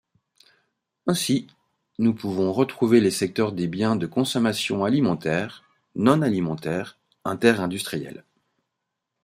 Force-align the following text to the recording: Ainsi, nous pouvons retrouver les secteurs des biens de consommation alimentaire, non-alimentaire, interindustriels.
Ainsi, 1.05 1.45
nous 1.99 2.15
pouvons 2.15 2.51
retrouver 2.51 2.99
les 2.99 3.11
secteurs 3.11 3.51
des 3.51 3.67
biens 3.67 3.95
de 3.95 4.07
consommation 4.07 4.83
alimentaire, 4.83 5.61
non-alimentaire, 5.93 6.97
interindustriels. 7.23 8.25